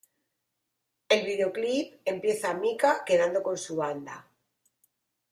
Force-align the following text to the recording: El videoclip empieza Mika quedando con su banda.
El 1.09 1.23
videoclip 1.27 2.01
empieza 2.05 2.55
Mika 2.55 3.03
quedando 3.05 3.43
con 3.43 3.55
su 3.55 3.75
banda. 3.75 4.27